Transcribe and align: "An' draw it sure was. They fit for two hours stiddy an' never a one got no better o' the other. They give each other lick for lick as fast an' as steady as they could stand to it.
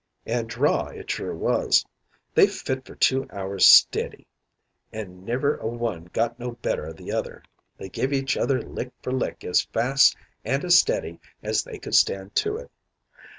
"An' 0.25 0.47
draw 0.47 0.87
it 0.87 1.11
sure 1.11 1.35
was. 1.35 1.85
They 2.33 2.47
fit 2.47 2.85
for 2.87 2.95
two 2.95 3.27
hours 3.29 3.67
stiddy 3.67 4.25
an' 4.91 5.23
never 5.25 5.57
a 5.57 5.67
one 5.67 6.05
got 6.05 6.39
no 6.39 6.53
better 6.53 6.87
o' 6.87 6.91
the 6.91 7.11
other. 7.11 7.43
They 7.77 7.87
give 7.87 8.11
each 8.11 8.35
other 8.35 8.59
lick 8.63 8.91
for 9.03 9.11
lick 9.11 9.43
as 9.43 9.61
fast 9.61 10.17
an' 10.43 10.65
as 10.65 10.79
steady 10.79 11.19
as 11.43 11.61
they 11.63 11.77
could 11.77 11.93
stand 11.93 12.33
to 12.37 12.57
it. 12.57 12.71